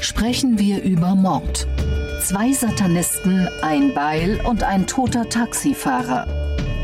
[0.00, 1.66] sprechen wir über Mord.
[2.22, 6.26] Zwei Satanisten, ein Beil und ein toter Taxifahrer.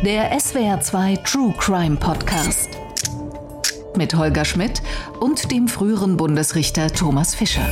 [0.04, 2.70] Der SWR2 True Crime Podcast.
[3.96, 4.82] Mit Holger Schmidt
[5.20, 7.66] und dem früheren Bundesrichter Thomas Fischer.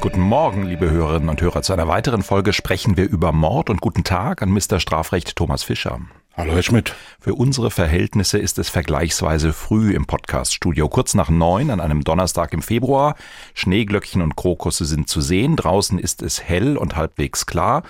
[0.00, 1.62] Guten Morgen, liebe Hörerinnen und Hörer.
[1.62, 4.80] Zu einer weiteren Folge sprechen wir über Mord und guten Tag an Mr.
[4.80, 6.00] Strafrecht Thomas Fischer.
[6.38, 6.94] Hallo, Herr Schmidt.
[7.18, 10.86] Für unsere Verhältnisse ist es vergleichsweise früh im Podcaststudio.
[10.86, 13.16] Kurz nach neun an einem Donnerstag im Februar.
[13.54, 15.56] Schneeglöckchen und Krokusse sind zu sehen.
[15.56, 17.84] Draußen ist es hell und halbwegs klar.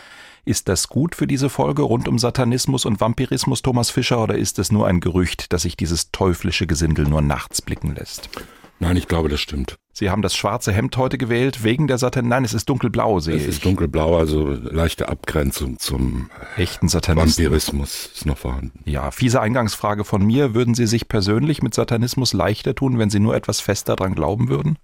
[0.45, 4.60] Ist das gut für diese Folge rund um Satanismus und Vampirismus, Thomas Fischer, oder ist
[4.60, 8.30] es nur ein Gerücht, dass sich dieses teuflische Gesindel nur nachts blicken lässt?
[8.79, 9.77] Nein, ich glaube, das stimmt.
[9.93, 12.29] Sie haben das schwarze Hemd heute gewählt wegen der Satan.
[12.29, 13.43] Nein, es ist dunkelblau, sehe ich.
[13.43, 17.39] Es ist dunkelblau, also leichte Abgrenzung zum echten Satanismus.
[17.39, 18.79] Vampirismus ist noch vorhanden.
[18.85, 20.55] Ja, fiese Eingangsfrage von mir.
[20.55, 24.49] Würden Sie sich persönlich mit Satanismus leichter tun, wenn Sie nur etwas fester dran glauben
[24.49, 24.79] würden?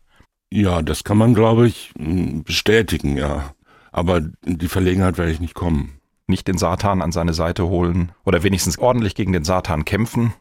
[0.51, 3.55] Ja, das kann man, glaube ich, bestätigen, ja.
[3.91, 5.99] Aber die Verlegenheit werde ich nicht kommen.
[6.27, 10.33] Nicht den Satan an seine Seite holen oder wenigstens ordentlich gegen den Satan kämpfen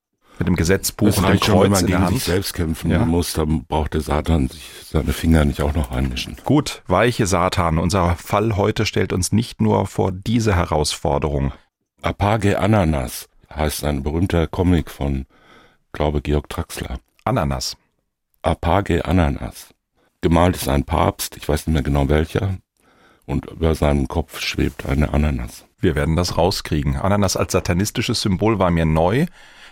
[0.41, 2.13] mit dem Gesetzbuch und einem Kreuz schon, in gegen der Hand.
[2.13, 3.05] sich selbst kämpfen ja.
[3.05, 6.35] muss, dann braucht der Satan sich seine Finger nicht auch noch einmischen.
[6.43, 7.77] Gut, weiche Satan.
[7.77, 11.53] Unser Fall heute stellt uns nicht nur vor diese Herausforderung.
[12.01, 15.27] Apage Ananas heißt ein berühmter Comic von,
[15.91, 16.99] glaube Georg Traxler.
[17.23, 17.77] Ananas.
[18.41, 19.75] Apage Ananas.
[20.21, 22.57] Gemalt ist ein Papst, ich weiß nicht mehr genau welcher,
[23.27, 25.65] und über seinem Kopf schwebt eine Ananas.
[25.79, 26.95] Wir werden das rauskriegen.
[26.95, 29.27] Ananas als satanistisches Symbol war mir neu.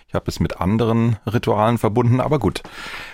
[0.10, 2.64] Ich habe es mit anderen Ritualen verbunden, aber gut.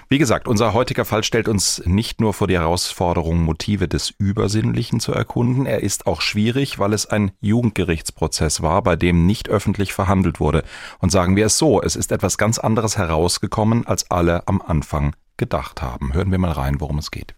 [0.07, 5.01] Wie gesagt, unser heutiger Fall stellt uns nicht nur vor die Herausforderung, Motive des Übersinnlichen
[5.01, 9.91] zu erkunden, er ist auch schwierig, weil es ein Jugendgerichtsprozess war, bei dem nicht öffentlich
[9.91, 10.63] verhandelt wurde.
[10.99, 15.17] Und sagen wir es so, es ist etwas ganz anderes herausgekommen, als alle am Anfang
[15.35, 16.13] gedacht haben.
[16.13, 17.35] Hören wir mal rein, worum es geht.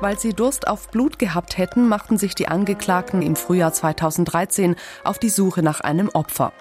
[0.00, 5.20] Weil sie Durst auf Blut gehabt hätten, machten sich die Angeklagten im Frühjahr 2013 auf
[5.20, 6.52] die Suche nach einem Opfer.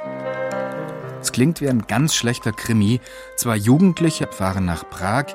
[1.21, 2.99] Es klingt wie ein ganz schlechter Krimi.
[3.35, 5.25] Zwei Jugendliche fahren nach Prag,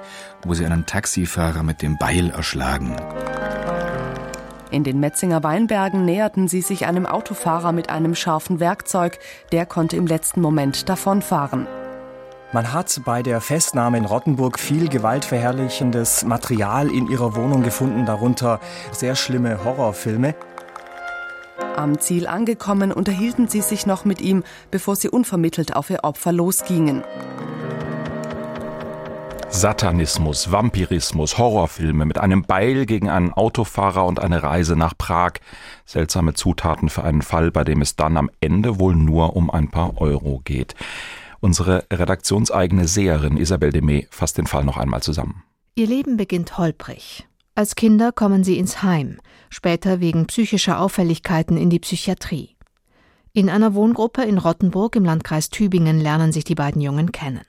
[0.44, 2.96] wo sie einen Taxifahrer mit dem Beil erschlagen.
[4.70, 9.18] In den Metzinger Weinbergen näherten sie sich einem Autofahrer mit einem scharfen Werkzeug.
[9.52, 11.66] Der konnte im letzten Moment davonfahren.
[12.54, 18.60] Man hat bei der Festnahme in Rottenburg viel gewaltverherrlichendes Material in ihrer Wohnung gefunden, darunter
[18.92, 20.34] sehr schlimme Horrorfilme.
[21.76, 26.32] Am Ziel angekommen, unterhielten sie sich noch mit ihm, bevor sie unvermittelt auf ihr Opfer
[26.32, 27.02] losgingen.
[29.48, 35.34] Satanismus, Vampirismus, Horrorfilme mit einem Beil gegen einen Autofahrer und eine Reise nach Prag.
[35.84, 39.68] Seltsame Zutaten für einen Fall, bei dem es dann am Ende wohl nur um ein
[39.68, 40.74] paar Euro geht.
[41.40, 45.42] Unsere redaktionseigene Seherin Isabel Demey fasst den Fall noch einmal zusammen.
[45.74, 47.26] Ihr Leben beginnt holprig.
[47.54, 49.18] Als Kinder kommen sie ins Heim,
[49.50, 52.56] später wegen psychischer Auffälligkeiten in die Psychiatrie.
[53.34, 57.42] In einer Wohngruppe in Rottenburg im Landkreis Tübingen lernen sich die beiden Jungen kennen.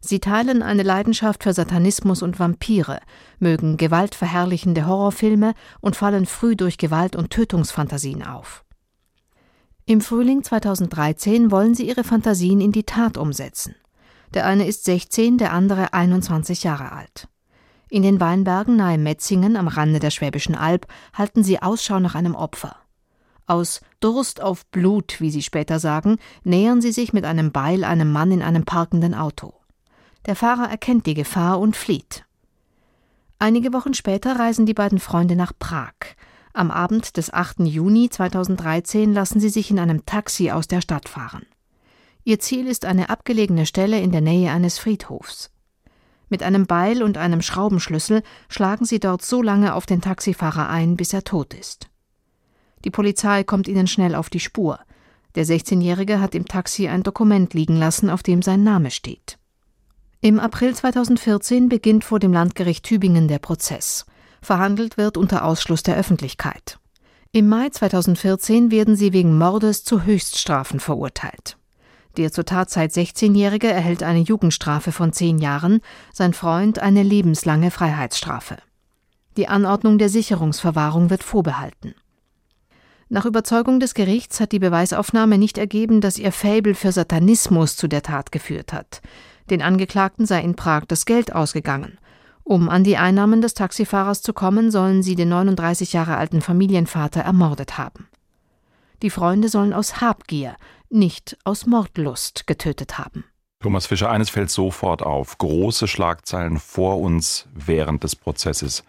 [0.00, 3.00] Sie teilen eine Leidenschaft für Satanismus und Vampire,
[3.40, 8.64] mögen gewaltverherrlichende Horrorfilme und fallen früh durch Gewalt- und Tötungsfantasien auf.
[9.86, 13.74] Im Frühling 2013 wollen sie ihre Fantasien in die Tat umsetzen.
[14.34, 17.28] Der eine ist 16, der andere 21 Jahre alt.
[17.88, 22.34] In den Weinbergen nahe Metzingen am Rande der Schwäbischen Alb halten sie Ausschau nach einem
[22.34, 22.76] Opfer.
[23.46, 28.10] Aus Durst auf Blut, wie sie später sagen, nähern sie sich mit einem Beil einem
[28.10, 29.54] Mann in einem parkenden Auto.
[30.26, 32.24] Der Fahrer erkennt die Gefahr und flieht.
[33.38, 35.92] Einige Wochen später reisen die beiden Freunde nach Prag.
[36.52, 37.60] Am Abend des 8.
[37.60, 41.46] Juni 2013 lassen sie sich in einem Taxi aus der Stadt fahren.
[42.24, 45.50] Ihr Ziel ist eine abgelegene Stelle in der Nähe eines Friedhofs.
[46.28, 50.96] Mit einem Beil und einem Schraubenschlüssel schlagen sie dort so lange auf den Taxifahrer ein,
[50.96, 51.88] bis er tot ist.
[52.84, 54.78] Die Polizei kommt ihnen schnell auf die Spur.
[55.34, 59.38] Der 16-Jährige hat im Taxi ein Dokument liegen lassen, auf dem sein Name steht.
[60.20, 64.06] Im April 2014 beginnt vor dem Landgericht Tübingen der Prozess.
[64.40, 66.78] Verhandelt wird unter Ausschluss der Öffentlichkeit.
[67.32, 71.58] Im Mai 2014 werden sie wegen Mordes zu Höchststrafen verurteilt.
[72.16, 75.80] Der zur Tatzeit 16-Jährige erhält eine Jugendstrafe von zehn Jahren,
[76.12, 78.56] sein Freund eine lebenslange Freiheitsstrafe.
[79.36, 81.94] Die Anordnung der Sicherungsverwahrung wird vorbehalten.
[83.08, 87.86] Nach Überzeugung des Gerichts hat die Beweisaufnahme nicht ergeben, dass ihr Faible für Satanismus zu
[87.86, 89.02] der Tat geführt hat.
[89.50, 91.98] Den Angeklagten sei in Prag das Geld ausgegangen.
[92.42, 97.20] Um an die Einnahmen des Taxifahrers zu kommen, sollen sie den 39 Jahre alten Familienvater
[97.20, 98.08] ermordet haben.
[99.02, 100.56] Die Freunde sollen aus Habgier,
[100.90, 103.24] nicht aus Mordlust getötet haben.
[103.60, 105.38] Thomas Fischer, eines fällt sofort auf.
[105.38, 108.84] Große Schlagzeilen vor uns während des Prozesses.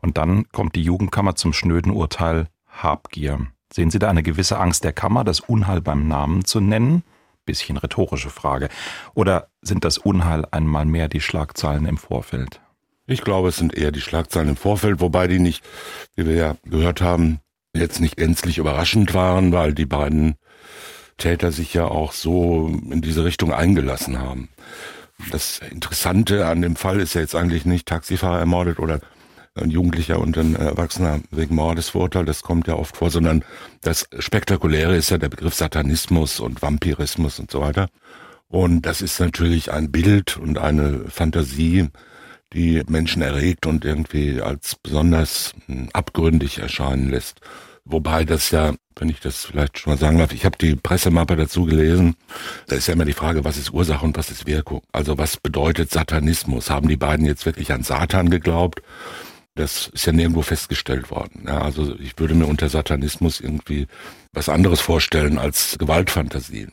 [0.00, 3.46] Und dann kommt die Jugendkammer zum schnöden Urteil Habgier.
[3.72, 7.02] Sehen Sie da eine gewisse Angst der Kammer, das Unheil beim Namen zu nennen?
[7.44, 8.68] Bisschen rhetorische Frage.
[9.14, 12.60] Oder sind das Unheil einmal mehr die Schlagzeilen im Vorfeld?
[13.06, 15.62] Ich glaube, es sind eher die Schlagzeilen im Vorfeld, wobei die nicht,
[16.16, 17.40] wie wir ja gehört haben,
[17.72, 20.36] jetzt nicht gänzlich überraschend waren, weil die beiden
[21.16, 24.48] Täter sich ja auch so in diese Richtung eingelassen haben.
[25.30, 29.00] Das Interessante an dem Fall ist ja jetzt eigentlich nicht Taxifahrer ermordet oder
[29.54, 33.44] ein Jugendlicher und ein Erwachsener wegen Mordes verurteilt, das kommt ja oft vor, sondern
[33.80, 37.88] das Spektakuläre ist ja der Begriff Satanismus und Vampirismus und so weiter.
[38.48, 41.88] Und das ist natürlich ein Bild und eine Fantasie,
[42.52, 47.40] die Menschen erregt und irgendwie als besonders hm, abgründig erscheinen lässt.
[47.88, 51.36] Wobei das ja, wenn ich das vielleicht schon mal sagen darf, ich habe die Pressemappe
[51.36, 52.16] dazu gelesen.
[52.66, 54.82] Da ist ja immer die Frage, was ist Ursache und was ist Wirkung?
[54.90, 56.68] Also was bedeutet Satanismus?
[56.68, 58.82] Haben die beiden jetzt wirklich an Satan geglaubt?
[59.54, 61.44] Das ist ja nirgendwo festgestellt worden.
[61.46, 63.86] Ja, also ich würde mir unter Satanismus irgendwie
[64.32, 66.72] was anderes vorstellen als Gewaltfantasien.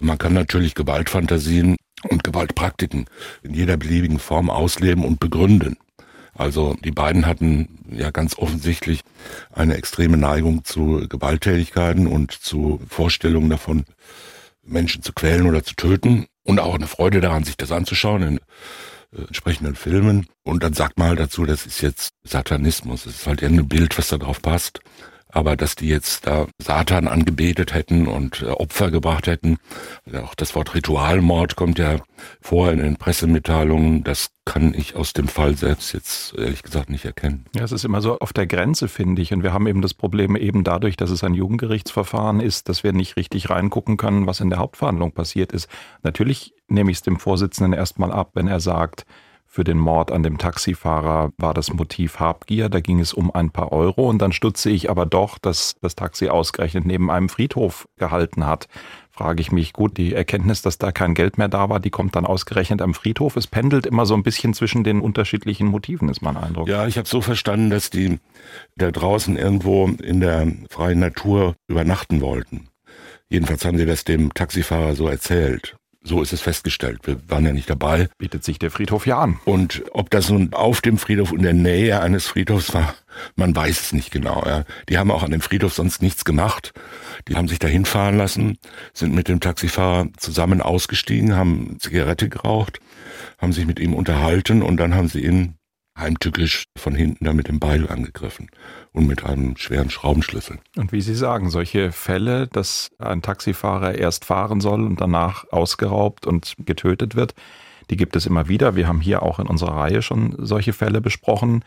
[0.00, 1.76] Man kann natürlich Gewaltfantasien
[2.08, 3.04] und Gewaltpraktiken
[3.42, 5.76] in jeder beliebigen Form ausleben und begründen.
[6.34, 9.00] Also die beiden hatten ja ganz offensichtlich
[9.52, 13.84] eine extreme Neigung zu Gewalttätigkeiten und zu Vorstellungen davon,
[14.62, 18.36] Menschen zu quälen oder zu töten und auch eine Freude daran, sich das anzuschauen in
[19.16, 20.26] äh, entsprechenden Filmen.
[20.42, 23.06] Und dann sagt man halt dazu, das ist jetzt Satanismus.
[23.06, 24.80] Es ist halt irgendein Bild, was da drauf passt.
[25.30, 29.58] Aber dass die jetzt da Satan angebetet hätten und äh, Opfer gebracht hätten,
[30.22, 31.96] auch das Wort Ritualmord kommt ja
[32.40, 37.04] vor in den Pressemitteilungen, das kann ich aus dem Fall selbst jetzt ehrlich gesagt nicht
[37.04, 37.44] erkennen.
[37.54, 39.34] Ja, es ist immer so auf der Grenze, finde ich.
[39.34, 42.94] Und wir haben eben das Problem eben dadurch, dass es ein Jugendgerichtsverfahren ist, dass wir
[42.94, 45.68] nicht richtig reingucken können, was in der Hauptverhandlung passiert ist.
[46.02, 49.04] Natürlich nehme ich es dem Vorsitzenden erstmal ab, wenn er sagt,
[49.58, 53.50] für den Mord an dem Taxifahrer war das Motiv Habgier, da ging es um ein
[53.50, 57.88] paar Euro und dann stutze ich aber doch, dass das Taxi ausgerechnet neben einem Friedhof
[57.96, 58.68] gehalten hat.
[59.10, 62.14] Frage ich mich, gut, die Erkenntnis, dass da kein Geld mehr da war, die kommt
[62.14, 63.34] dann ausgerechnet am Friedhof.
[63.34, 66.68] Es pendelt immer so ein bisschen zwischen den unterschiedlichen Motiven, ist mein Eindruck.
[66.68, 68.20] Ja, ich habe so verstanden, dass die
[68.76, 72.68] da draußen irgendwo in der freien Natur übernachten wollten.
[73.28, 75.76] Jedenfalls haben sie das dem Taxifahrer so erzählt.
[76.08, 77.00] So ist es festgestellt.
[77.04, 78.08] Wir waren ja nicht dabei.
[78.16, 79.38] Bietet sich der Friedhof ja an.
[79.44, 82.94] Und ob das nun auf dem Friedhof in der Nähe eines Friedhofs war,
[83.36, 84.42] man weiß es nicht genau.
[84.46, 84.64] Ja.
[84.88, 86.72] Die haben auch an dem Friedhof sonst nichts gemacht.
[87.28, 88.56] Die haben sich dahin fahren lassen,
[88.94, 92.80] sind mit dem Taxifahrer zusammen ausgestiegen, haben Zigarette geraucht,
[93.36, 95.57] haben sich mit ihm unterhalten und dann haben sie ihn
[95.98, 98.50] heimtückisch von hinten da mit dem Beil angegriffen
[98.92, 100.58] und mit einem schweren Schraubenschlüssel.
[100.76, 106.26] Und wie Sie sagen, solche Fälle, dass ein Taxifahrer erst fahren soll und danach ausgeraubt
[106.26, 107.34] und getötet wird,
[107.90, 108.76] die gibt es immer wieder.
[108.76, 111.64] Wir haben hier auch in unserer Reihe schon solche Fälle besprochen.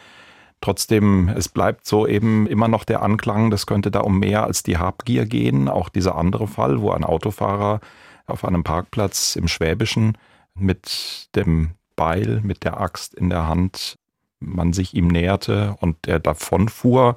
[0.62, 4.62] Trotzdem, es bleibt so eben immer noch der Anklang, das könnte da um mehr als
[4.62, 5.68] die Habgier gehen.
[5.68, 7.80] Auch dieser andere Fall, wo ein Autofahrer
[8.28, 10.18] auf einem Parkplatz im Schwäbischen
[10.54, 13.98] mit dem Beil, mit der Axt in der Hand
[14.42, 17.16] man sich ihm näherte und er davonfuhr,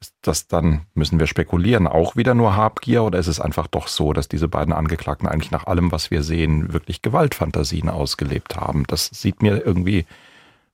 [0.00, 3.88] ist das dann, müssen wir spekulieren, auch wieder nur Habgier oder ist es einfach doch
[3.88, 8.84] so, dass diese beiden Angeklagten eigentlich nach allem, was wir sehen, wirklich Gewaltfantasien ausgelebt haben?
[8.86, 10.04] Das sieht mir irgendwie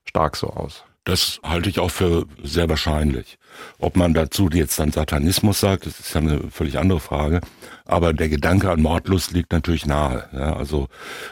[0.03, 0.83] stark so aus.
[1.03, 3.39] Das halte ich auch für sehr wahrscheinlich.
[3.79, 7.41] Ob man dazu jetzt dann Satanismus sagt, das ist ja eine völlig andere Frage.
[7.85, 10.29] Aber der Gedanke an Mordlust liegt natürlich nahe.
[10.31, 10.87] Ja, also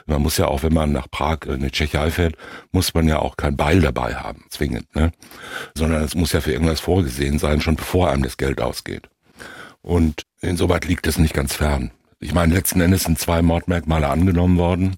[0.08, 2.36] man muss ja auch, wenn man nach Prag in die Tschechei fährt,
[2.72, 4.94] muss man ja auch kein Beil dabei haben, zwingend.
[4.96, 5.12] Ne?
[5.76, 9.08] Sondern es muss ja für irgendwas vorgesehen sein, schon bevor einem das Geld ausgeht.
[9.82, 11.92] Und insoweit liegt es nicht ganz fern.
[12.20, 14.96] Ich meine, letzten Endes sind zwei Mordmerkmale angenommen worden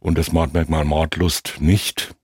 [0.00, 2.14] und das Mordmerkmal Mordlust nicht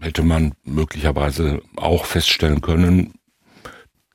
[0.00, 3.14] hätte man möglicherweise auch feststellen können.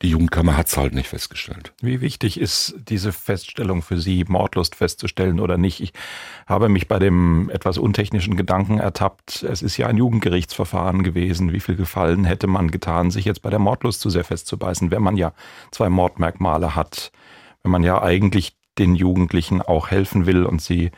[0.02, 1.74] Die Jugendkammer hat es halt nicht festgestellt.
[1.82, 5.82] Wie wichtig ist diese Feststellung für Sie, Mordlust festzustellen oder nicht?
[5.82, 5.92] Ich
[6.48, 11.52] habe mich bei dem etwas untechnischen Gedanken ertappt, es ist ja ein Jugendgerichtsverfahren gewesen.
[11.52, 15.04] Wie viel Gefallen hätte man getan, sich jetzt bei der Mordlust zu sehr festzubeißen, wenn
[15.04, 15.34] man ja
[15.72, 17.12] zwei Mordmerkmale hat,
[17.64, 20.92] wenn man ja eigentlich den Jugendlichen auch helfen will und sie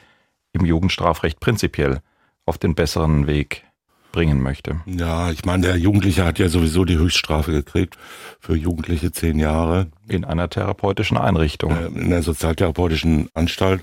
[0.53, 2.01] im Jugendstrafrecht prinzipiell
[2.45, 3.65] auf den besseren Weg
[4.11, 4.81] bringen möchte.
[4.85, 7.97] Ja, ich meine, der Jugendliche hat ja sowieso die Höchststrafe gekriegt
[8.39, 9.87] für Jugendliche zehn Jahre.
[10.07, 11.71] In einer therapeutischen Einrichtung.
[11.71, 13.81] Äh, in einer sozialtherapeutischen Anstalt.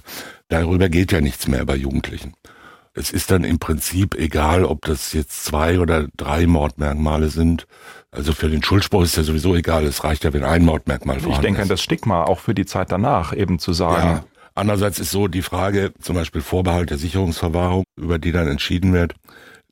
[0.49, 2.35] Darüber geht ja nichts mehr bei Jugendlichen.
[2.95, 7.67] Es ist dann im Prinzip egal, ob das jetzt zwei oder drei Mordmerkmale sind.
[8.11, 9.85] Also für den Schuldspruch ist ja sowieso egal.
[9.85, 11.39] Es reicht ja, wenn ein Mordmerkmal vorhanden ist.
[11.39, 14.09] Ich denke an das Stigma, auch für die Zeit danach, eben zu sagen.
[14.09, 14.25] Ja
[14.59, 19.15] Andererseits ist so die Frage, zum Beispiel Vorbehalt der Sicherungsverwahrung, über die dann entschieden wird,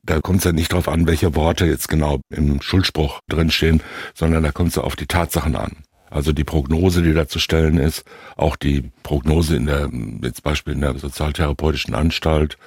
[0.07, 3.83] da kommt es ja nicht darauf an, welche Worte jetzt genau im Schuldspruch drinstehen,
[4.15, 5.83] sondern da kommt es ja auf die Tatsachen an.
[6.09, 8.05] Also die Prognose, die da zu stellen ist,
[8.37, 9.89] auch die Prognose in der,
[10.23, 12.57] jetzt Beispiel in der sozialtherapeutischen Anstalt,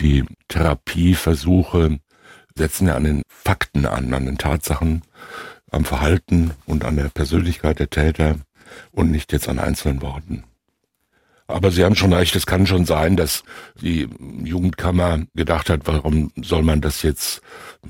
[0.00, 1.98] die Therapieversuche
[2.56, 5.02] setzen ja an den Fakten an, an den Tatsachen,
[5.70, 8.36] am Verhalten und an der Persönlichkeit der Täter
[8.92, 10.44] und nicht jetzt an einzelnen Worten.
[11.48, 13.44] Aber Sie haben schon recht, es kann schon sein, dass
[13.80, 14.08] die
[14.42, 17.40] Jugendkammer gedacht hat, warum soll man das jetzt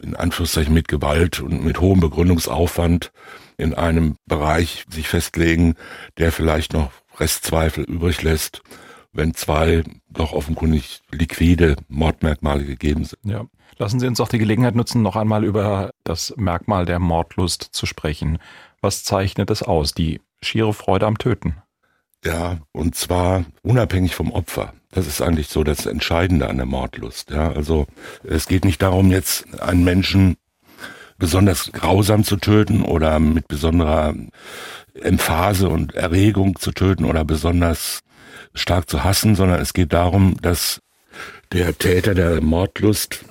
[0.02, 3.12] in Anführungszeichen mit Gewalt und mit hohem Begründungsaufwand
[3.56, 5.74] in einem Bereich sich festlegen,
[6.18, 8.62] der vielleicht noch Restzweifel übrig lässt,
[9.12, 13.20] wenn zwei doch offenkundig liquide Mordmerkmale gegeben sind.
[13.24, 13.46] Ja.
[13.78, 17.84] Lassen Sie uns auch die Gelegenheit nutzen, noch einmal über das Merkmal der Mordlust zu
[17.86, 18.38] sprechen.
[18.80, 19.92] Was zeichnet es aus?
[19.92, 21.56] Die schiere Freude am Töten.
[22.26, 24.72] Ja, und zwar unabhängig vom Opfer.
[24.90, 27.30] Das ist eigentlich so das Entscheidende an der Mordlust.
[27.30, 27.86] Ja, also
[28.24, 30.36] es geht nicht darum, jetzt einen Menschen
[31.18, 34.14] besonders grausam zu töten oder mit besonderer
[35.00, 38.00] Emphase und Erregung zu töten oder besonders
[38.54, 40.80] stark zu hassen, sondern es geht darum, dass
[41.52, 43.24] der Täter der Mordlust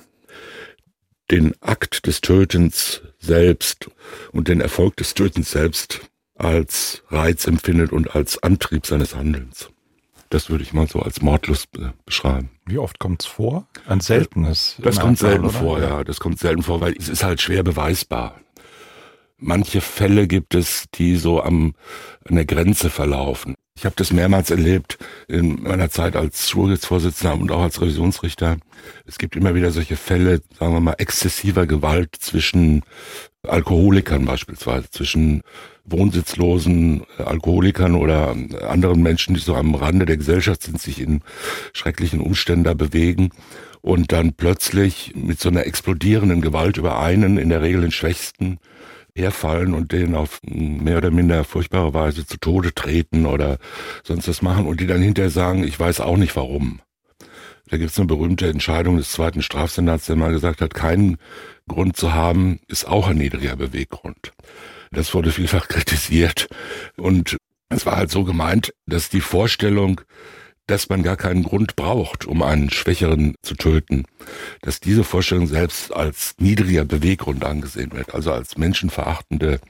[1.30, 3.90] den Akt des Tötens selbst
[4.32, 6.00] und den Erfolg des Tötens selbst
[6.38, 9.70] als Reiz empfindet und als Antrieb seines Handelns.
[10.28, 11.68] Das würde ich mal so als Mordlust
[12.04, 12.50] beschreiben.
[12.64, 13.66] Wie oft kommt es vor?
[13.86, 14.76] Ein seltenes.
[14.82, 15.52] Das kommt selten oder?
[15.52, 16.02] vor, ja.
[16.02, 18.40] Das kommt selten vor, weil es ist halt schwer beweisbar.
[19.38, 21.74] Manche Fälle gibt es, die so am,
[22.24, 23.54] an der Grenze verlaufen.
[23.78, 24.96] Ich habe das mehrmals erlebt
[25.28, 28.56] in meiner Zeit als Schulgerichtsvorsitzender und auch als Revisionsrichter.
[29.04, 32.82] Es gibt immer wieder solche Fälle, sagen wir mal, exzessiver Gewalt zwischen
[33.48, 35.42] Alkoholikern beispielsweise, zwischen
[35.84, 38.34] wohnsitzlosen Alkoholikern oder
[38.68, 41.20] anderen Menschen, die so am Rande der Gesellschaft sind, sich in
[41.72, 43.30] schrecklichen Umständen da bewegen
[43.82, 48.58] und dann plötzlich mit so einer explodierenden Gewalt über einen, in der Regel den Schwächsten,
[49.16, 53.58] herfallen und den auf mehr oder minder furchtbare Weise zu Tode treten oder
[54.04, 56.80] sonst was machen und die dann hinterher sagen, ich weiß auch nicht warum.
[57.68, 61.16] Da gibt es eine berühmte Entscheidung des zweiten Strafsenats, der mal gesagt hat, keinen
[61.68, 64.32] Grund zu haben, ist auch ein niedriger Beweggrund.
[64.90, 66.48] Das wurde vielfach kritisiert
[66.96, 67.36] und
[67.68, 70.00] es war halt so gemeint, dass die Vorstellung,
[70.66, 74.04] dass man gar keinen Grund braucht, um einen Schwächeren zu töten,
[74.62, 79.60] dass diese Vorstellung selbst als niedriger Beweggrund angesehen wird, also als menschenverachtende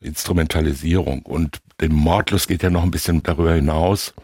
[0.00, 1.22] Instrumentalisierung.
[1.22, 4.14] Und dem Mordlos geht ja noch ein bisschen darüber hinaus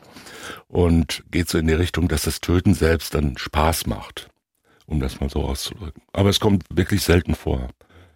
[0.68, 4.28] und geht so in die Richtung, dass das Töten selbst dann Spaß macht,
[4.86, 6.02] um das mal so auszudrücken.
[6.12, 7.68] Aber es kommt wirklich selten vor.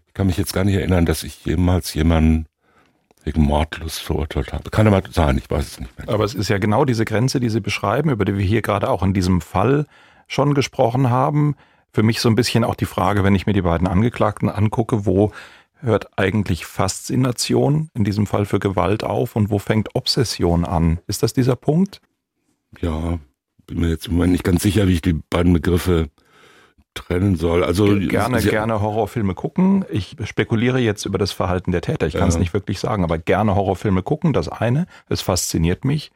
[0.07, 2.47] Ich kann mich jetzt gar nicht erinnern, dass ich jemals jemanden
[3.25, 4.71] wegen Mordlust verurteilt habe.
[4.71, 6.09] Kann aber sein, ich weiß es nicht mehr.
[6.09, 8.89] Aber es ist ja genau diese Grenze, die Sie beschreiben, über die wir hier gerade
[8.89, 9.87] auch in diesem Fall
[10.27, 11.57] schon gesprochen haben.
[11.93, 15.07] Für mich so ein bisschen auch die Frage, wenn ich mir die beiden Angeklagten angucke,
[15.07, 15.33] wo
[15.81, 20.99] hört eigentlich Faszination in diesem Fall für Gewalt auf und wo fängt Obsession an?
[21.07, 22.01] Ist das dieser Punkt?
[22.81, 23.19] Ja,
[23.67, 26.09] bin mir jetzt im Moment nicht ganz sicher, wie ich die beiden Begriffe
[26.99, 27.65] trennen soll.
[27.65, 29.85] Also gerne, gerne Horrorfilme gucken.
[29.91, 32.07] Ich spekuliere jetzt über das Verhalten der Täter.
[32.07, 32.41] Ich kann es ja.
[32.41, 34.33] nicht wirklich sagen, aber gerne Horrorfilme gucken.
[34.33, 36.13] Das eine, es fasziniert mich.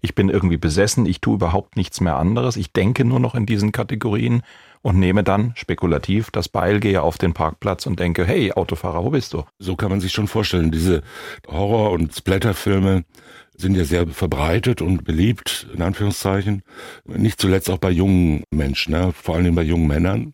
[0.00, 1.06] Ich bin irgendwie besessen.
[1.06, 2.56] Ich tue überhaupt nichts mehr anderes.
[2.56, 4.42] Ich denke nur noch in diesen Kategorien
[4.82, 9.10] und nehme dann spekulativ das Beil, gehe auf den Parkplatz und denke, hey, Autofahrer, wo
[9.10, 9.44] bist du?
[9.58, 10.70] So kann man sich schon vorstellen.
[10.70, 11.02] Diese
[11.48, 13.04] Horror- und Splatterfilme
[13.58, 16.62] sind ja sehr verbreitet und beliebt, in Anführungszeichen.
[17.04, 19.12] Nicht zuletzt auch bei jungen Menschen, ne?
[19.12, 20.32] vor allem bei jungen Männern.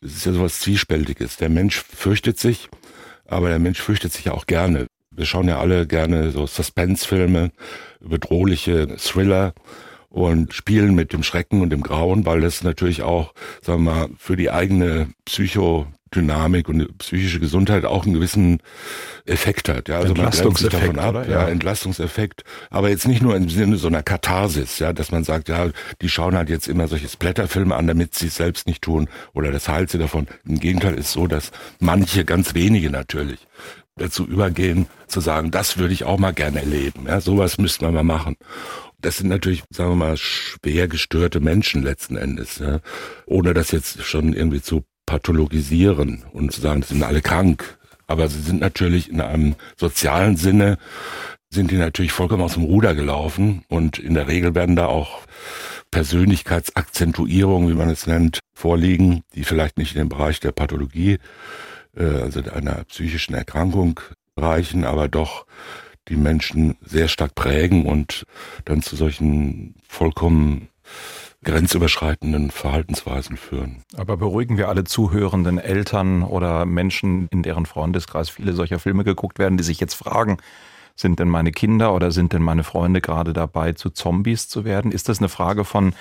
[0.00, 1.36] Das ist ja sowas Zwiespältiges.
[1.36, 2.70] Der Mensch fürchtet sich,
[3.26, 4.86] aber der Mensch fürchtet sich ja auch gerne.
[5.10, 7.50] Wir schauen ja alle gerne so Suspense-Filme,
[8.00, 9.54] bedrohliche Thriller
[10.08, 14.08] und spielen mit dem Schrecken und dem Grauen, weil das natürlich auch, sagen wir mal,
[14.18, 15.12] für die eigene
[16.12, 18.58] Psychodynamik und psychische Gesundheit auch einen gewissen
[19.24, 19.88] Effekt hat.
[19.88, 21.28] Ja, also man davon ab, oder?
[21.28, 22.44] ja, Entlastungseffekt.
[22.70, 26.08] Aber jetzt nicht nur im Sinne so einer Katharsis, ja, dass man sagt, ja, die
[26.08, 29.68] schauen halt jetzt immer solche Splatterfilme an, damit sie es selbst nicht tun oder das
[29.68, 30.26] heilt sie davon.
[30.46, 31.50] Im Gegenteil ist so, dass
[31.80, 33.46] manche, ganz wenige natürlich,
[33.96, 37.06] dazu übergehen, zu sagen, das würde ich auch mal gerne erleben.
[37.06, 38.36] Ja, sowas müssten wir mal machen
[39.04, 42.78] das sind natürlich, sagen wir mal, schwer gestörte Menschen letzten Endes, ja?
[43.26, 47.76] ohne das jetzt schon irgendwie zu pathologisieren und zu sagen, sie sind alle krank.
[48.06, 50.78] Aber sie sind natürlich in einem sozialen Sinne,
[51.50, 55.20] sind die natürlich vollkommen aus dem Ruder gelaufen und in der Regel werden da auch
[55.90, 61.18] Persönlichkeitsakzentuierungen, wie man es nennt, vorliegen, die vielleicht nicht in den Bereich der Pathologie,
[61.94, 64.00] äh, also einer psychischen Erkrankung
[64.38, 65.44] reichen, aber doch
[66.08, 68.24] die Menschen sehr stark prägen und
[68.64, 70.68] dann zu solchen vollkommen
[71.44, 73.82] grenzüberschreitenden Verhaltensweisen führen.
[73.96, 79.38] Aber beruhigen wir alle zuhörenden Eltern oder Menschen, in deren Freundeskreis viele solcher Filme geguckt
[79.38, 80.38] werden, die sich jetzt fragen,
[80.94, 84.92] sind denn meine Kinder oder sind denn meine Freunde gerade dabei, zu Zombies zu werden?
[84.92, 85.94] Ist das eine Frage von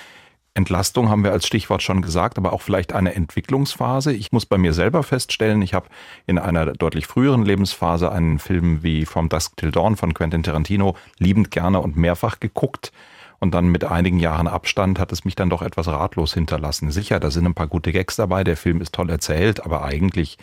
[0.53, 4.11] Entlastung, haben wir als Stichwort schon gesagt, aber auch vielleicht eine Entwicklungsphase?
[4.11, 5.87] Ich muss bei mir selber feststellen, ich habe
[6.27, 10.97] in einer deutlich früheren Lebensphase einen Film wie From Dusk Till Dawn von Quentin Tarantino
[11.17, 12.91] liebend gerne und mehrfach geguckt.
[13.41, 16.91] Und dann mit einigen Jahren Abstand hat es mich dann doch etwas ratlos hinterlassen.
[16.91, 20.37] Sicher, da sind ein paar gute Gags dabei, der Film ist toll erzählt, aber eigentlich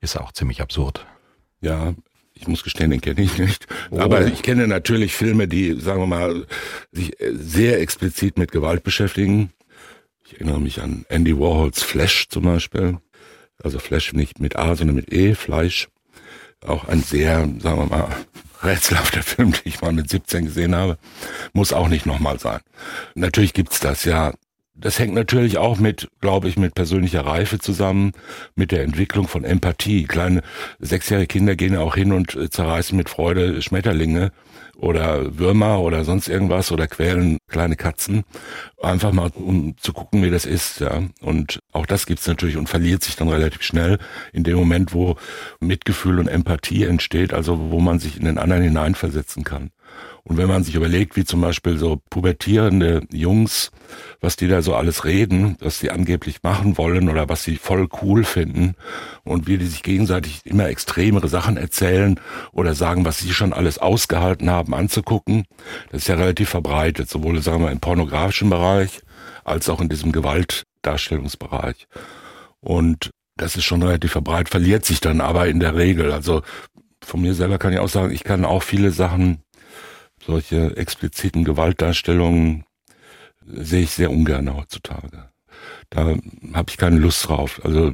[0.00, 1.04] ist er auch ziemlich absurd.
[1.60, 1.92] Ja,
[2.34, 3.66] ich muss gestehen, den kenne ich nicht.
[3.90, 3.98] Oh.
[3.98, 6.46] Aber ich kenne natürlich Filme, die, sagen wir mal,
[6.92, 9.50] sich sehr explizit mit Gewalt beschäftigen.
[10.24, 12.98] Ich erinnere mich an Andy Warhols Flash zum Beispiel.
[13.60, 15.88] Also Flash nicht mit A, sondern mit E, Fleisch.
[16.64, 18.08] Auch ein sehr, sagen wir mal,
[18.62, 20.98] rätselhafter Film, den ich mal mit 17 gesehen habe.
[21.52, 22.60] Muss auch nicht nochmal sein.
[23.14, 24.32] Natürlich gibt's das, ja.
[24.78, 28.12] Das hängt natürlich auch mit, glaube ich, mit persönlicher Reife zusammen,
[28.56, 30.04] mit der Entwicklung von Empathie.
[30.04, 30.42] Kleine
[30.78, 34.32] sechsjährige Kinder gehen ja auch hin und zerreißen mit Freude Schmetterlinge
[34.78, 38.24] oder Würmer oder sonst irgendwas oder quälen kleine Katzen.
[38.82, 41.02] Einfach mal, um zu gucken, wie das ist, ja.
[41.20, 43.98] Und auch das gibt's natürlich und verliert sich dann relativ schnell
[44.32, 45.16] in dem Moment, wo
[45.60, 49.70] Mitgefühl und Empathie entsteht, also wo man sich in den anderen hineinversetzen kann.
[50.28, 53.70] Und wenn man sich überlegt, wie zum Beispiel so pubertierende Jungs,
[54.20, 57.88] was die da so alles reden, was sie angeblich machen wollen oder was sie voll
[58.02, 58.74] cool finden
[59.22, 62.18] und wie die sich gegenseitig immer extremere Sachen erzählen
[62.50, 65.44] oder sagen, was sie schon alles ausgehalten haben anzugucken,
[65.90, 69.00] das ist ja relativ verbreitet, sowohl sagen wir im pornografischen Bereich
[69.44, 71.86] als auch in diesem Gewaltdarstellungsbereich.
[72.60, 76.12] Und das ist schon relativ verbreitet, verliert sich dann aber in der Regel.
[76.12, 76.42] Also
[77.02, 79.42] von mir selber kann ich auch sagen, ich kann auch viele Sachen
[80.24, 82.64] solche expliziten Gewaltdarstellungen
[83.46, 85.30] sehe ich sehr ungern heutzutage.
[85.90, 86.16] Da
[86.52, 87.60] habe ich keine Lust drauf.
[87.64, 87.92] Also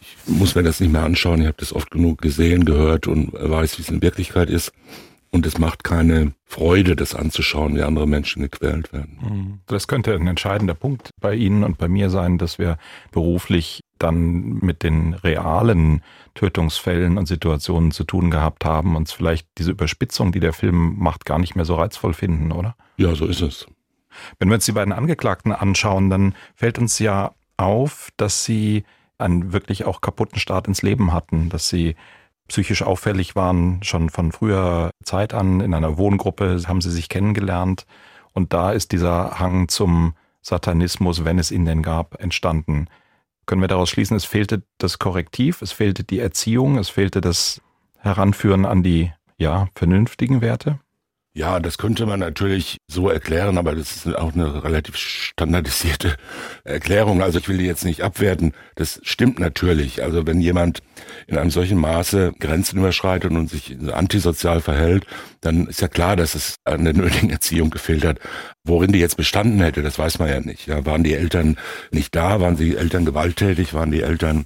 [0.00, 1.40] ich muss mir das nicht mehr anschauen.
[1.40, 4.72] Ich habe das oft genug gesehen, gehört und weiß, wie es in Wirklichkeit ist.
[5.34, 9.18] Und es macht keine Freude, das anzuschauen, wie andere Menschen gequält werden.
[9.22, 9.60] Mhm.
[9.66, 12.76] Das könnte ein entscheidender Punkt bei Ihnen und bei mir sein, dass wir
[13.12, 16.02] beruflich dann mit den realen
[16.34, 21.24] Tötungsfällen und Situationen zu tun gehabt haben, uns vielleicht diese Überspitzung, die der Film macht,
[21.24, 22.76] gar nicht mehr so reizvoll finden, oder?
[22.98, 23.66] Ja, so ist es.
[24.38, 28.84] Wenn wir uns die beiden Angeklagten anschauen, dann fällt uns ja auf, dass sie
[29.16, 31.94] einen wirklich auch kaputten Start ins Leben hatten, dass sie
[32.48, 35.60] psychisch auffällig waren, schon von früher Zeit an.
[35.60, 37.86] In einer Wohngruppe haben sie sich kennengelernt.
[38.32, 42.88] Und da ist dieser Hang zum Satanismus, wenn es ihn denn gab, entstanden.
[43.46, 47.60] Können wir daraus schließen, es fehlte das Korrektiv, es fehlte die Erziehung, es fehlte das
[47.98, 50.78] Heranführen an die, ja, vernünftigen Werte?
[51.34, 56.16] Ja, das könnte man natürlich so erklären, aber das ist auch eine relativ standardisierte
[56.62, 57.22] Erklärung.
[57.22, 58.52] Also ich will die jetzt nicht abwerten.
[58.74, 60.02] Das stimmt natürlich.
[60.02, 60.80] Also wenn jemand
[61.26, 65.06] in einem solchen Maße Grenzen überschreitet und sich antisozial verhält,
[65.40, 68.18] dann ist ja klar, dass es an der nötigen Erziehung gefehlt hat.
[68.62, 70.66] Worin die jetzt bestanden hätte, das weiß man ja nicht.
[70.66, 71.56] Ja, waren die Eltern
[71.90, 72.40] nicht da?
[72.40, 73.72] Waren die Eltern gewalttätig?
[73.72, 74.44] Waren die Eltern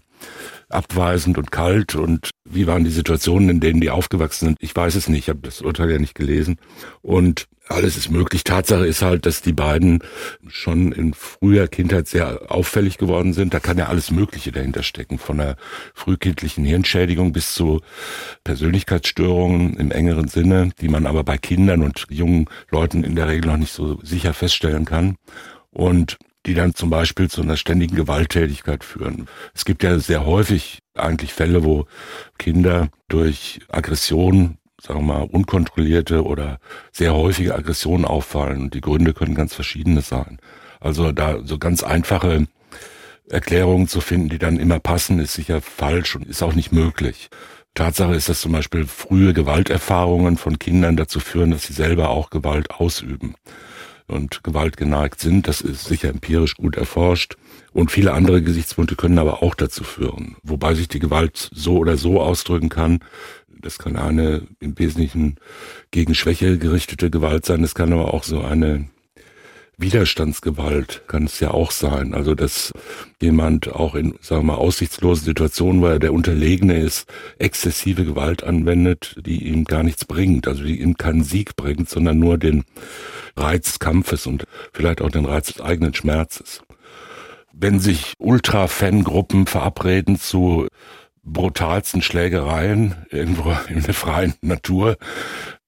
[0.69, 4.59] abweisend und kalt und wie waren die Situationen, in denen die aufgewachsen sind?
[4.61, 6.57] Ich weiß es nicht, ich habe das Urteil ja nicht gelesen
[7.03, 8.45] und alles ist möglich.
[8.45, 10.01] Tatsache ist halt, dass die beiden
[10.47, 13.55] schon in früher Kindheit sehr auffällig geworden sind.
[13.55, 15.57] Da kann ja alles Mögliche dahinter stecken, von einer
[15.95, 17.81] frühkindlichen Hirnschädigung bis zu
[18.45, 23.51] Persönlichkeitsstörungen im engeren Sinne, die man aber bei Kindern und jungen Leuten in der Regel
[23.51, 25.17] noch nicht so sicher feststellen kann.
[25.71, 29.27] Und die dann zum Beispiel zu einer ständigen Gewalttätigkeit führen.
[29.55, 31.87] Es gibt ja sehr häufig eigentlich Fälle, wo
[32.39, 36.59] Kinder durch Aggression, sagen wir mal, unkontrollierte oder
[36.93, 38.63] sehr häufige Aggressionen auffallen.
[38.63, 40.39] Und die Gründe können ganz verschiedene sein.
[40.79, 42.47] Also da so ganz einfache
[43.29, 47.29] Erklärungen zu finden, die dann immer passen, ist sicher falsch und ist auch nicht möglich.
[47.75, 52.31] Tatsache ist, dass zum Beispiel frühe Gewalterfahrungen von Kindern dazu führen, dass sie selber auch
[52.31, 53.35] Gewalt ausüben
[54.09, 55.49] und Gewalt geneigt sind.
[55.49, 57.37] Das ist sicher empirisch gut erforscht.
[57.73, 60.37] Und viele andere Gesichtspunkte können aber auch dazu führen.
[60.43, 63.01] Wobei sich die Gewalt so oder so ausdrücken kann.
[63.61, 65.37] Das kann eine im Wesentlichen
[65.91, 67.63] gegen Schwäche gerichtete Gewalt sein.
[67.63, 68.89] Das kann aber auch so eine
[69.79, 72.15] Widerstandsgewalt kann es ja auch sein.
[72.15, 72.73] Also, dass
[73.21, 77.07] jemand auch in, sagen wir mal, aussichtslosen Situationen, weil er der Unterlegene ist,
[77.39, 82.19] exzessive Gewalt anwendet, die ihm gar nichts bringt, also die ihm keinen Sieg bringt, sondern
[82.19, 82.65] nur den
[83.37, 86.63] Reiz des Kampfes und vielleicht auch den Reiz des eigenen Schmerzes.
[87.53, 90.69] Wenn sich Ultra-Fangruppen verabreden zu
[91.23, 94.97] brutalsten Schlägereien irgendwo in der freien Natur,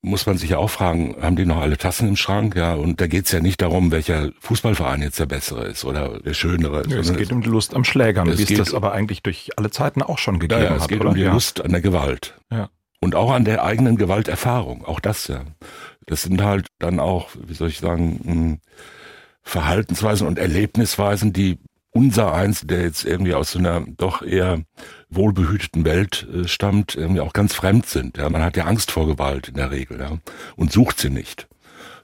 [0.01, 2.55] muss man sich ja auch fragen, haben die noch alle Tassen im Schrank?
[2.55, 6.35] Ja, und da geht's ja nicht darum, welcher Fußballverein jetzt der bessere ist oder der
[6.35, 6.87] schönere.
[6.89, 9.71] Ja, es geht um die Lust am Schlägern, wie es das aber eigentlich durch alle
[9.71, 10.81] Zeiten auch schon gegeben ja, es hat.
[10.83, 11.11] Es geht oder?
[11.11, 11.33] um die ja.
[11.33, 12.39] Lust an der Gewalt.
[12.51, 12.71] Ja.
[13.01, 15.43] Und auch an der eigenen Gewalterfahrung, auch das ja.
[16.07, 18.59] Das sind halt dann auch, wie soll ich sagen, hm,
[19.43, 21.59] Verhaltensweisen und Erlebnisweisen, die
[21.91, 24.63] unser eins, der jetzt irgendwie aus so einer doch eher
[25.11, 28.19] wohlbehüteten Welt äh, stammt, irgendwie auch ganz fremd sind.
[28.19, 30.19] Ja, man hat ja Angst vor Gewalt in der Regel ja,
[30.57, 31.49] und sucht sie nicht.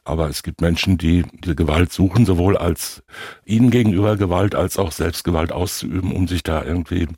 [0.04, 3.02] Aber es gibt Menschen, die diese Gewalt suchen, sowohl als
[3.46, 7.08] ihnen gegenüber Gewalt als auch Selbstgewalt auszuüben, um sich da irgendwie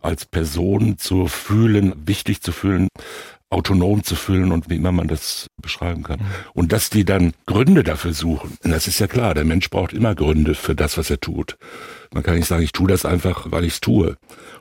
[0.00, 2.88] als Person zu fühlen, wichtig zu fühlen,
[3.50, 6.20] autonom zu fühlen und wie immer man das beschreiben kann.
[6.20, 6.26] Mhm.
[6.54, 10.14] Und dass die dann Gründe dafür suchen, das ist ja klar, der Mensch braucht immer
[10.14, 11.58] Gründe für das, was er tut.
[12.12, 14.16] Man kann nicht sagen, ich tue das einfach, weil ich es tue.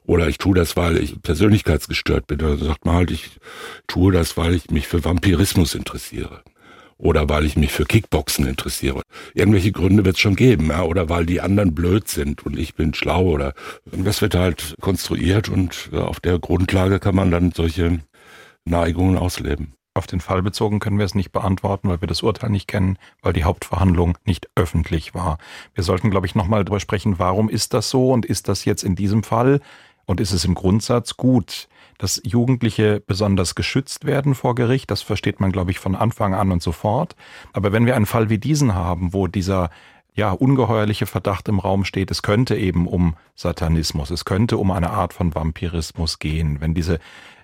[0.06, 2.42] Oder ich tue das, weil ich persönlichkeitsgestört bin.
[2.42, 3.30] Oder sagt man halt, ich
[3.88, 6.42] tue das, weil ich mich für Vampirismus interessiere.
[6.98, 9.02] Oder weil ich mich für Kickboxen interessiere.
[9.34, 10.84] Irgendwelche Gründe wird es schon geben, ja?
[10.84, 13.54] oder weil die anderen blöd sind und ich bin schlau oder
[13.86, 18.00] das wird halt konstruiert und auf der Grundlage kann man dann solche
[18.70, 19.74] Neigungen ausleben.
[19.94, 22.98] Auf den Fall bezogen können wir es nicht beantworten, weil wir das Urteil nicht kennen,
[23.22, 25.40] weil die Hauptverhandlung nicht öffentlich war.
[25.74, 28.84] Wir sollten, glaube ich, nochmal darüber sprechen, warum ist das so und ist das jetzt
[28.84, 29.60] in diesem Fall
[30.06, 34.90] und ist es im Grundsatz gut, dass Jugendliche besonders geschützt werden vor Gericht.
[34.90, 37.16] Das versteht man, glaube ich, von Anfang an und sofort.
[37.52, 39.70] Aber wenn wir einen Fall wie diesen haben, wo dieser
[40.14, 44.90] ja, ungeheuerliche Verdacht im Raum steht, es könnte eben um Satanismus, es könnte um eine
[44.90, 46.62] Art von Vampirismus gehen.
[46.62, 47.00] Wenn diese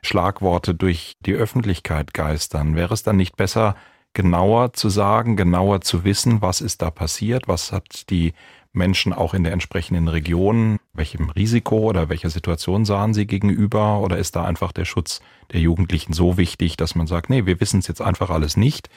[0.05, 3.75] Schlagworte durch die Öffentlichkeit geistern, wäre es dann nicht besser,
[4.13, 8.33] genauer zu sagen, genauer zu wissen, was ist da passiert, was hat die
[8.75, 13.99] Menschen auch in der entsprechenden Region, welchem Risiko oder welcher Situation sahen sie gegenüber?
[13.99, 17.59] Oder ist da einfach der Schutz der Jugendlichen so wichtig, dass man sagt, nee, wir
[17.59, 18.89] wissen es jetzt einfach alles nicht,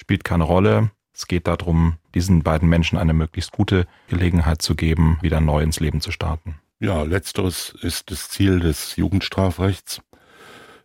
[0.00, 5.18] spielt keine Rolle, es geht darum, diesen beiden Menschen eine möglichst gute Gelegenheit zu geben,
[5.20, 6.56] wieder neu ins Leben zu starten.
[6.80, 10.00] Ja, letzteres ist das Ziel des Jugendstrafrechts,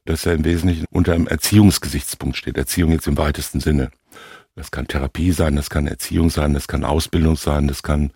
[0.09, 2.57] dass er im Wesentlichen unter einem Erziehungsgesichtspunkt steht.
[2.57, 3.91] Erziehung jetzt im weitesten Sinne.
[4.55, 8.11] Das kann Therapie sein, das kann Erziehung sein, das kann Ausbildung sein, das kann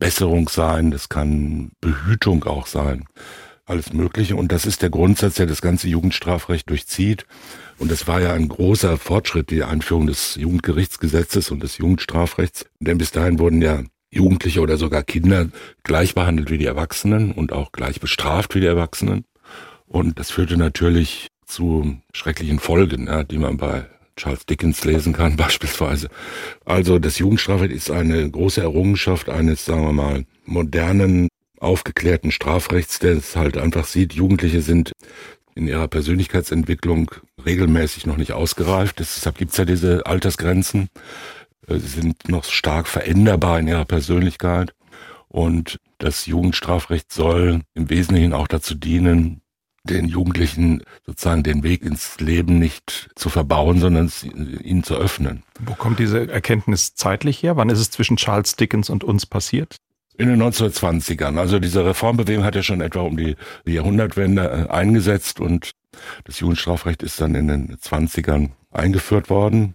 [0.00, 3.04] Besserung sein, das kann Behütung auch sein.
[3.64, 4.34] Alles Mögliche.
[4.34, 7.26] Und das ist der Grundsatz, der das ganze Jugendstrafrecht durchzieht.
[7.78, 12.66] Und es war ja ein großer Fortschritt, die Einführung des Jugendgerichtsgesetzes und des Jugendstrafrechts.
[12.80, 15.46] Denn bis dahin wurden ja Jugendliche oder sogar Kinder
[15.84, 19.24] gleich behandelt wie die Erwachsenen und auch gleich bestraft wie die Erwachsenen.
[19.86, 25.36] Und das führte natürlich zu schrecklichen Folgen, ja, die man bei Charles Dickens lesen kann
[25.36, 26.08] beispielsweise.
[26.64, 31.28] Also das Jugendstrafrecht ist eine große Errungenschaft eines, sagen wir mal, modernen,
[31.58, 34.92] aufgeklärten Strafrechts, der es halt einfach sieht, Jugendliche sind
[35.54, 37.10] in ihrer Persönlichkeitsentwicklung
[37.44, 38.98] regelmäßig noch nicht ausgereift.
[38.98, 40.88] Deshalb gibt es ja diese Altersgrenzen.
[41.66, 44.74] Äh, sie sind noch stark veränderbar in ihrer Persönlichkeit.
[45.28, 49.40] Und das Jugendstrafrecht soll im Wesentlichen auch dazu dienen,
[49.86, 54.10] den Jugendlichen sozusagen den Weg ins Leben nicht zu verbauen, sondern
[54.62, 55.42] ihnen zu öffnen.
[55.60, 57.56] Wo kommt diese Erkenntnis zeitlich her?
[57.56, 59.76] Wann ist es zwischen Charles Dickens und uns passiert?
[60.18, 61.38] In den 1920ern.
[61.38, 65.72] Also diese Reformbewegung hat ja schon etwa um die, Jahrhundertwende äh, eingesetzt und
[66.24, 69.74] das Jugendstrafrecht ist dann in den 20ern eingeführt worden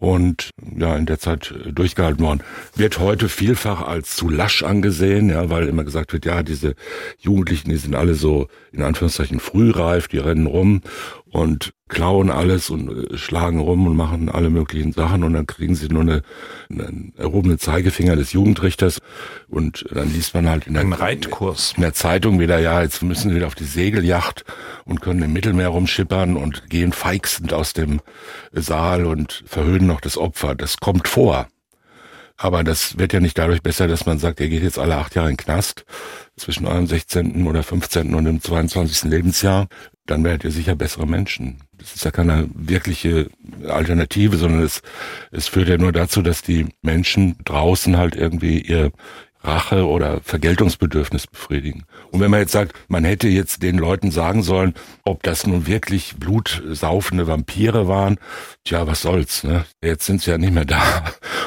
[0.00, 2.42] und ja in der Zeit durchgehalten worden.
[2.74, 6.74] Wird heute vielfach als zu lasch angesehen, ja, weil immer gesagt wird, ja, diese
[7.18, 10.80] Jugendlichen, die sind alle so in Anführungszeichen frühreif, die rennen rum
[11.30, 15.74] und klauen alles und äh, schlagen rum und machen alle möglichen Sachen und dann kriegen
[15.74, 16.22] sie nur eine,
[16.70, 19.00] einen erhobenen Zeigefinger des Jugendrichters
[19.48, 21.74] und dann liest man halt in der, Reitkurs.
[21.76, 24.44] in der Zeitung wieder, ja, jetzt müssen sie wieder auf die Segelyacht
[24.86, 28.00] und können im Mittelmeer rumschippern und gehen feixend aus dem
[28.52, 30.54] Saal und verhöhnen noch das Opfer.
[30.54, 31.48] Das kommt vor.
[32.36, 35.14] Aber das wird ja nicht dadurch besser, dass man sagt, er geht jetzt alle acht
[35.14, 35.84] Jahre in den Knast
[36.38, 37.46] zwischen eurem 16.
[37.46, 38.14] oder 15.
[38.14, 39.10] und dem 22.
[39.10, 39.68] Lebensjahr
[40.10, 41.58] dann werdet ihr sicher bessere Menschen.
[41.80, 43.30] Das ist ja keine wirkliche
[43.66, 44.82] Alternative, sondern es,
[45.32, 48.92] es führt ja nur dazu, dass die Menschen draußen halt irgendwie ihr
[49.42, 51.84] Rache oder Vergeltungsbedürfnis befriedigen.
[52.10, 55.66] Und wenn man jetzt sagt, man hätte jetzt den Leuten sagen sollen, ob das nun
[55.66, 58.18] wirklich blutsaufende Vampire waren,
[58.64, 59.64] tja, was soll's, ne?
[59.82, 61.04] Jetzt sind sie ja nicht mehr da.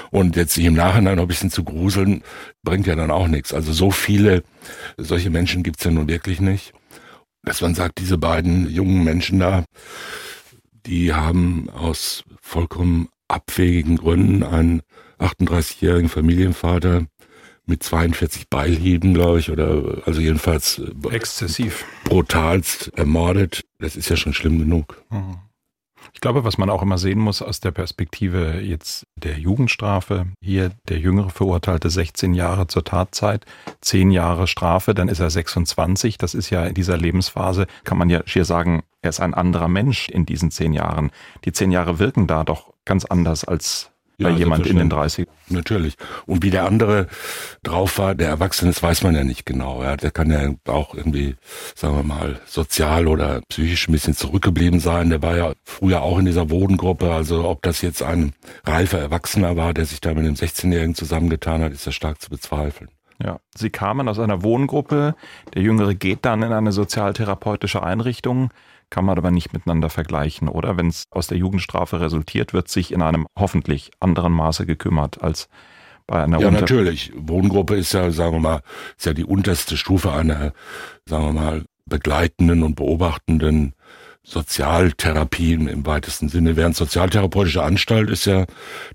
[0.10, 2.24] Und jetzt sich im Nachhinein ein bisschen zu gruseln,
[2.64, 3.54] bringt ja dann auch nichts.
[3.54, 4.44] Also so viele
[4.98, 6.74] solche Menschen gibt's ja nun wirklich nicht
[7.44, 9.66] dass man sagt, diese beiden jungen Menschen da,
[10.86, 14.82] die haben aus vollkommen abwegigen Gründen einen
[15.20, 17.06] 38-jährigen Familienvater
[17.66, 23.62] mit 42 Beilhieben, glaube ich, oder also jedenfalls exzessiv brutalst ermordet.
[23.80, 25.02] Das ist ja schon schlimm genug.
[25.10, 25.38] Mhm.
[26.14, 30.72] Ich glaube, was man auch immer sehen muss aus der Perspektive jetzt der Jugendstrafe, hier
[30.90, 33.46] der jüngere Verurteilte 16 Jahre zur Tatzeit,
[33.82, 36.18] 10 Jahre Strafe, dann ist er 26.
[36.18, 39.68] Das ist ja in dieser Lebensphase, kann man ja schier sagen, er ist ein anderer
[39.68, 41.12] Mensch in diesen 10 Jahren.
[41.44, 45.28] Die 10 Jahre wirken da doch ganz anders als bei ja, jemand in den 30
[45.50, 45.96] Natürlich.
[46.26, 47.08] Und wie der andere
[47.64, 49.84] drauf war, der Erwachsene, das weiß man ja nicht genau.
[49.84, 51.36] Ja, der kann ja auch irgendwie,
[51.76, 55.10] sagen wir mal, sozial oder psychisch ein bisschen zurückgeblieben sein.
[55.10, 57.12] Der war ja früher auch in dieser Bodengruppe.
[57.12, 61.62] Also ob das jetzt ein reifer Erwachsener war, der sich da mit dem 16-Jährigen zusammengetan
[61.62, 62.90] hat, ist ja stark zu bezweifeln.
[63.22, 65.16] Ja, sie kamen aus einer Wohngruppe.
[65.54, 68.50] Der Jüngere geht dann in eine sozialtherapeutische Einrichtung
[68.94, 70.78] kann man aber nicht miteinander vergleichen, oder?
[70.78, 75.50] Wenn es aus der Jugendstrafe resultiert, wird sich in einem hoffentlich anderen Maße gekümmert als
[76.06, 77.12] bei einer Ja, Unter natürlich.
[77.16, 78.62] Wohngruppe ist ja, sagen wir mal,
[78.96, 80.54] ist ja die unterste Stufe einer,
[81.08, 83.74] sagen wir mal, begleitenden und beobachtenden
[84.26, 86.56] Sozialtherapien im weitesten Sinne.
[86.56, 88.46] Während sozialtherapeutische Anstalt ist ja,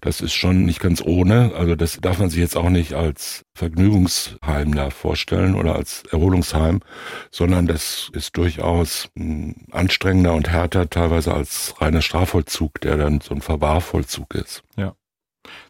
[0.01, 1.53] das ist schon nicht ganz ohne.
[1.55, 6.81] Also das darf man sich jetzt auch nicht als Vergnügungsheim da vorstellen oder als Erholungsheim,
[7.31, 9.11] sondern das ist durchaus
[9.71, 14.62] anstrengender und härter teilweise als reiner Strafvollzug, der dann so ein Verwahrvollzug ist.
[14.77, 14.95] Ja.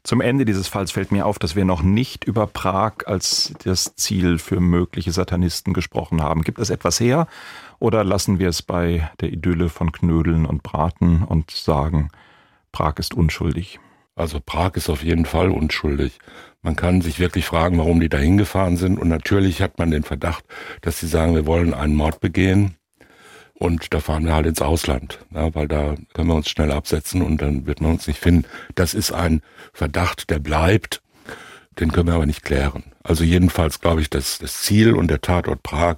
[0.03, 3.95] Zum Ende dieses Falls fällt mir auf, dass wir noch nicht über Prag als das
[3.97, 6.43] Ziel für mögliche Satanisten gesprochen haben.
[6.43, 7.27] Gibt es etwas her
[7.79, 12.11] oder lassen wir es bei der Idylle von Knödeln und Braten und sagen,
[12.73, 13.81] Prag ist unschuldig?
[14.15, 16.19] Also Prag ist auf jeden Fall unschuldig.
[16.63, 18.99] Man kann sich wirklich fragen, warum die da hingefahren sind.
[18.99, 20.45] Und natürlich hat man den Verdacht,
[20.81, 22.75] dass sie sagen, wir wollen einen Mord begehen.
[23.59, 27.23] Und da fahren wir halt ins Ausland, ja, weil da können wir uns schnell absetzen
[27.23, 28.47] und dann wird man uns nicht finden.
[28.77, 29.43] Das ist ein
[29.73, 31.03] Verdacht, der bleibt.
[31.81, 32.85] Den können wir aber nicht klären.
[33.03, 35.97] Also jedenfalls glaube ich, dass das Ziel und der Tatort Prag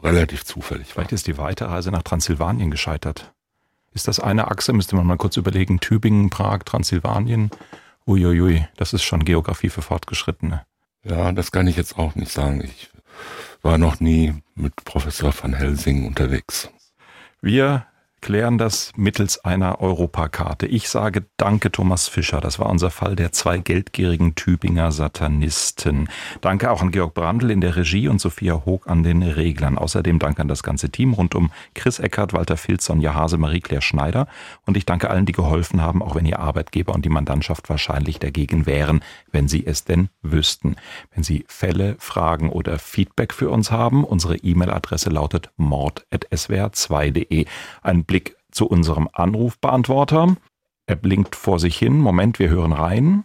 [0.00, 0.94] relativ zufällig war.
[0.94, 3.32] Vielleicht ist die Weiterreise nach Transsilvanien gescheitert.
[3.92, 4.72] Ist das eine Achse?
[4.72, 5.80] Müsste man mal kurz überlegen.
[5.80, 7.50] Tübingen, Prag, Transsilvanien.
[8.06, 10.64] Uiuiui, das ist schon Geografie für Fortgeschrittene.
[11.02, 12.62] Ja, das kann ich jetzt auch nicht sagen.
[12.62, 12.90] Ich
[13.62, 16.70] war noch nie mit Professor van Helsing unterwegs.
[17.46, 17.86] Wir
[18.26, 20.66] klären das mittels einer Europakarte.
[20.66, 22.40] Ich sage Danke, Thomas Fischer.
[22.40, 26.08] Das war unser Fall der zwei geldgierigen Tübinger Satanisten.
[26.40, 29.78] Danke auch an Georg Brandl in der Regie und Sophia Hoog an den Reglern.
[29.78, 33.80] Außerdem danke an das ganze Team rund um Chris Eckert, Walter Filz, Sonja Hase, Marie-Claire
[33.80, 34.26] Schneider.
[34.66, 38.18] Und ich danke allen, die geholfen haben, auch wenn ihr Arbeitgeber und die Mandantschaft wahrscheinlich
[38.18, 40.74] dagegen wären, wenn sie es denn wüssten.
[41.14, 47.46] Wenn Sie Fälle, Fragen oder Feedback für uns haben, unsere E-Mail-Adresse lautet mord.swr2.de.
[47.82, 50.36] Ein Blick Blick zu unserem Anrufbeantworter.
[50.86, 51.98] Er blinkt vor sich hin.
[51.98, 53.24] Moment, wir hören rein.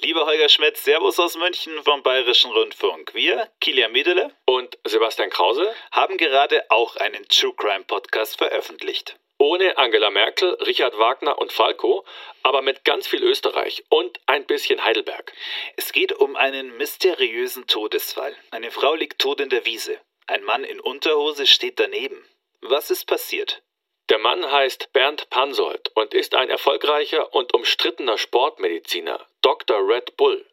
[0.00, 3.12] Lieber Holger Schmidt, Servus aus München vom Bayerischen Rundfunk.
[3.12, 9.18] Wir, Kilian Miedele und Sebastian Krause, haben gerade auch einen True Crime Podcast veröffentlicht.
[9.36, 12.06] Ohne Angela Merkel, Richard Wagner und Falco,
[12.42, 15.34] aber mit ganz viel Österreich und ein bisschen Heidelberg.
[15.76, 18.34] Es geht um einen mysteriösen Todesfall.
[18.52, 19.98] Eine Frau liegt tot in der Wiese.
[20.26, 22.24] Ein Mann in Unterhose steht daneben.
[22.62, 23.62] Was ist passiert?
[24.12, 29.78] Der Mann heißt Bernd Pansold und ist ein erfolgreicher und umstrittener Sportmediziner, Dr.
[29.88, 30.44] Red Bull.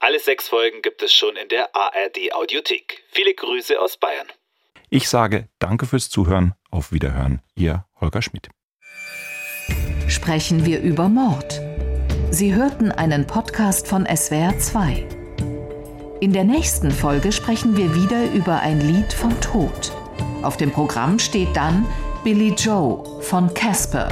[0.00, 3.04] Alle sechs Folgen gibt es schon in der ARD Audiothek.
[3.12, 4.26] Viele Grüße aus Bayern.
[4.90, 6.54] Ich sage Danke fürs Zuhören.
[6.72, 7.40] Auf Wiederhören.
[7.54, 8.48] Ihr Holger Schmidt.
[10.08, 11.60] Sprechen wir über Mord.
[12.32, 16.18] Sie hörten einen Podcast von SWR2.
[16.18, 19.92] In der nächsten Folge sprechen wir wieder über ein Lied vom Tod.
[20.42, 21.86] Auf dem Programm steht dann
[22.24, 24.08] Billy Joe von Casper.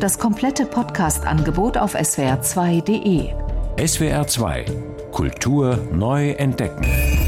[0.00, 3.34] Das komplette Podcast-Angebot auf swr2.de.
[3.76, 7.21] SWR2 Kultur neu entdecken.